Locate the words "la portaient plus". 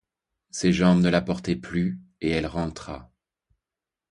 1.11-1.99